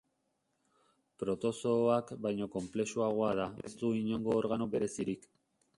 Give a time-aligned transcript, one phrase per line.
[1.23, 5.35] Protozooak baino konplexuagoa da, baina ez du inongo organo berezirik.